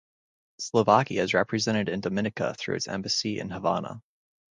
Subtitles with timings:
[0.59, 4.01] Slovakia is represented in Dominica through its embassy in Havana.